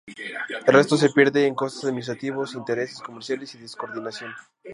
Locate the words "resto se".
0.73-1.11